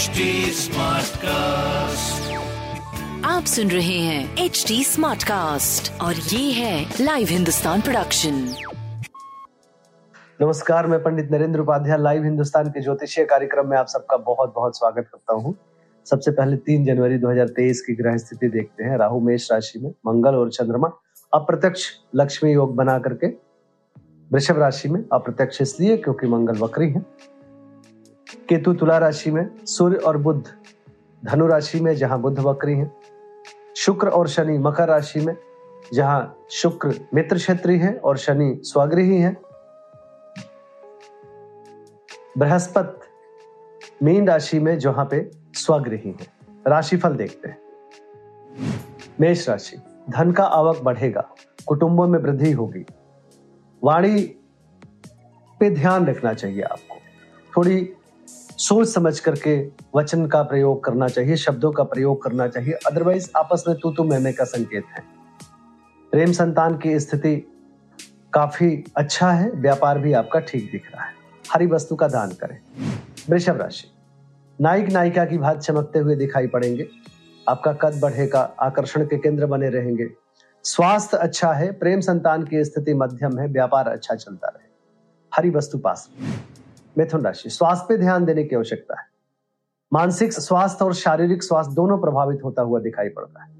[0.00, 0.24] HD
[0.56, 2.28] Smartcast.
[3.26, 8.34] आप सुन रहे हैं एच डी स्मार्ट कास्ट और ये है लाइव हिंदुस्तान प्रोडक्शन
[10.42, 14.78] नमस्कार मैं पंडित नरेंद्र उपाध्याय लाइव हिंदुस्तान के ज्योतिषीय कार्यक्रम में आप सबका बहुत बहुत
[14.78, 15.54] स्वागत करता हूँ।
[16.06, 20.34] सबसे पहले तीन जनवरी 2023 की ग्रह स्थिति देखते हैं राहु मेष राशि में मंगल
[20.34, 20.90] और चंद्रमा
[21.32, 23.26] अप्रत्यक्ष लक्ष्मी योग बना करके
[24.30, 27.04] वृषभ राशि में अप्रत्यक्ष इसलिए क्योंकि मंगल वक्री है।
[28.50, 30.44] केतु तुला राशि में, सूर्य और बुद्ध
[31.24, 32.92] धनु राशि में, जहाँ बुद्ध वक्री है।
[33.76, 35.36] शुक्र और शनि मकर राशि में,
[35.94, 39.36] जहाँ शुक्र मित्र क्षेत्री है और शनि स्वगृही है।
[42.38, 43.06] बृहस्पति
[44.02, 46.26] मीन राशि में, जहाँ पे स्वगृही है।
[46.66, 47.58] राशिफल देखते हैं।
[49.20, 49.76] मेष राशि,
[50.10, 51.34] धन का आवक बढ़ेगा,
[51.66, 52.86] कुटुंबों में वृद्धि होगी।
[53.84, 54.22] वाणी
[55.60, 56.96] पे ध्यान रखना चाहिए आपको।
[57.56, 57.92] थोड़ी
[58.60, 63.64] सोच समझ करके वचन का प्रयोग करना चाहिए, शब्दों का प्रयोग करना चाहिए। अदरवाइज़ आपस
[63.68, 65.04] में तू तू मैं का संकेत है।
[66.10, 67.52] प्रेम संतान की स्थिति
[68.32, 71.12] काफ़ी अच्छा है, व्यापार भी आपका ठीक दिख रहा है।
[71.52, 72.58] हरी वस्तु का दान करें।
[73.30, 73.90] वृषभ राशि।
[74.60, 76.88] नायक, नायिका की भात चमकते हुए दिखाई पड़ेंगे।
[77.48, 80.10] आपका कद बढ़ेगा आकर्षण के केंद्र बने रहेंगे।
[80.64, 84.68] स्वास्थ्य अच्छा है, प्रेम संतान की स्थिति मध्यम है, व्यापार अच्छा चलता रहे।
[85.34, 86.10] हरी वस्तु पास।
[87.00, 89.06] मिथुन राशि स्वास्थ्य पे ध्यान देने की आवश्यकता है।
[89.92, 93.50] मानसिक स्वास्थ्य और शारीरिक स्वास्थ्य दोनों प्रभावित होता हुआ दिखाई पड़ता है।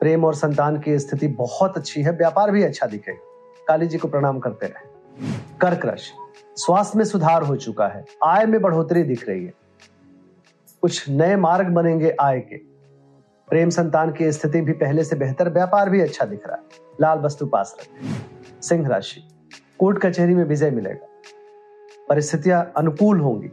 [0.00, 4.08] प्रेम और संतान की स्थिति बहुत अच्छी है, व्यापार भी अच्छा दिखेगा काली जी को
[4.08, 4.88] प्रणाम करते रहे।
[5.60, 6.12] कर्क राशि
[6.56, 9.54] स्वास्थ्य में सुधार हो चुका है। आय में बढ़ोतरी दिख रही है।
[10.82, 12.56] कुछ नए मार्ग बनेंगे आय के।
[13.48, 16.62] प्रेम संतान की स्थिति भी पहले से बेहतर, व्यापार भी अच्छा दिख रहा है।
[17.00, 18.16] लाल वस्तु पास रखें।
[18.62, 19.28] सिंह राशि,
[19.78, 21.06] कोर्ट कचहरी में विजय मिलेगा।
[22.08, 23.48] परिस्थितियाँ अनुकूल होंगी।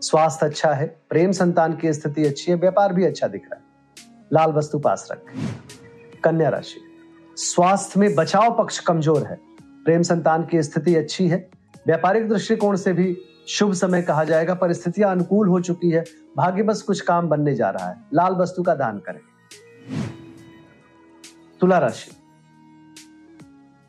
[0.00, 3.64] स्वास्थ्य अच्छा है, प्रेम संतान की स्थिति अच्छी है, व्यापार भी अच्छा दिख रहा है।
[4.32, 5.48] लाल वस्तु पास रखें।
[6.24, 6.80] कन्या राशि।
[7.36, 11.50] स्वास्थ्य में बचाव पक्ष कमज़ोर है। प्रेम संतान की स्थिति अच्छी है।
[11.86, 13.18] व्यापारिक दृष्टिकोण से भी
[13.48, 16.04] शुभ समय कहा जाएगा। परिस्थितियाँ अनुकूल हो चुकी है।
[16.36, 19.20] भाग्य बस कुछ काम बनने जा रहा है। लाल वस्तु का दान करें।
[21.60, 22.10] तुला राशि।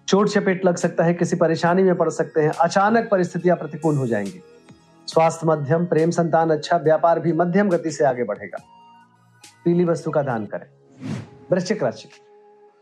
[0.09, 4.07] चोट चपेट लग सकता है, किसी परेशानी में पड़ सकते हैं, अचानक परिस्थितियाँ प्रतिकूल हो
[4.07, 4.41] जाएँगी।
[5.07, 8.57] स्वास्थ्य मध्यम, प्रेम संतान अच्छा व्यापार भी मध्यम गति से आगे बढ़ेगा।
[9.65, 10.67] पीली वस्तु का दान करें।
[11.51, 12.09] वृश्चिक राशि।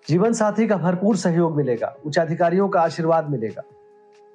[0.08, 3.64] जीवन साथी का भरपूर सहयोग मिलेगा, उच्चाधिकारियों का आशीर्वाद मिलेगा।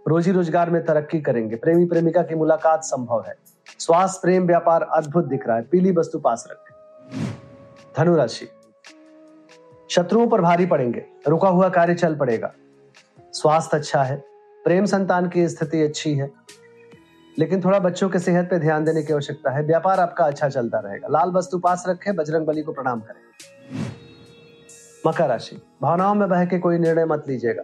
[0.09, 3.35] रोजी रोज़गार में तरक्की करेंगे प्रेमी प्रेमिका की मुलाकात संभव है।
[3.79, 6.75] स्वास्थ्य, प्रेम, व्यापार अद्भुत दिख रहा है, पीली वस्तु पास रखें।
[7.97, 8.49] धनुराशि
[9.91, 12.53] शत्रुओं पर भारी पड़ेंगे, रुका हुआ कार्य चल पड़ेगा।
[13.33, 14.17] स्वास्थ्य अच्छा है,
[14.65, 16.31] प्रेम संतान की स्थिति अच्छी है,
[17.37, 20.79] लेकिन थोड़ा बच्चों के सेहत पे ध्यान देने की आवश्यकता है। व्यापार आपका अच्छा चलता
[20.79, 23.21] रहेगा। लाल वस्तु पास रखें, बजरंग बली को प्रणाम करें।
[25.07, 27.63] मकर राशि, भावनाओं में बह के कोई निर्णय मत लीजिएगा।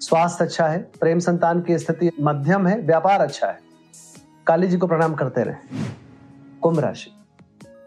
[0.00, 3.58] स्वास्थ्य अच्छा है, प्रेम संतान की स्थिति मध्यम है, व्यापार अच्छा है।
[4.46, 5.90] काली जी को प्रणाम करते रहे।
[6.62, 7.10] कुंभ राशि,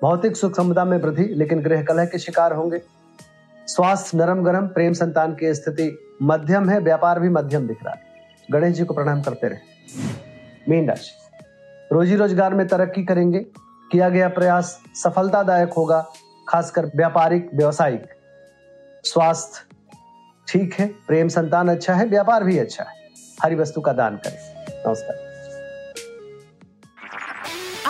[0.02, 2.82] भौतिक सुख समुदा में वृद्धि, लेकिन गृह कलह के शिकार होंगे।
[3.68, 8.02] स्वास्थ्य नरम गरम, प्रेम संतान की स्थिति मध्यम है, व्यापार भी मध्यम दिख रहा है।
[8.52, 9.60] गणेश जी को प्रणाम करते रहे।
[10.70, 11.12] मीन राशि।
[11.92, 13.40] रोजी रोज़गार में तरक्की करेंगे,
[13.92, 16.02] किया गया प्रयास सफलतादायक होगा,
[16.48, 18.08] खासकर व्यापारिक, व्यवसायिक।
[19.04, 19.76] स्वास्थ्य
[20.48, 23.10] ठीक है, प्रेम संतान अच्छा है, व्यापार भी अच्छा है।
[23.44, 24.38] हरी वस्तु का दान करें।
[24.88, 25.35] नमस्कार।